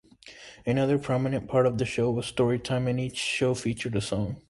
Another 0.65 0.97
prominent 0.97 1.47
part 1.47 1.67
of 1.67 1.77
the 1.77 1.85
show 1.85 2.09
was 2.09 2.25
story-time 2.25 2.87
and 2.87 2.99
each 2.99 3.17
show 3.17 3.53
featured 3.53 3.95
a 3.95 4.01
song. 4.01 4.37